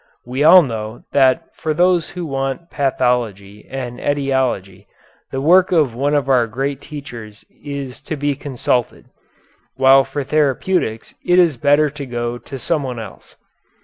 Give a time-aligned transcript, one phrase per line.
[0.25, 4.87] We all know that for those who want pathology and etiology
[5.31, 9.05] the work of one of our great teachers is to be consulted,
[9.75, 13.35] while for therapeutics it is better to go to someone else.